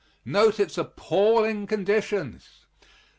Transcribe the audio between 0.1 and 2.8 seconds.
Note its appalling conditions.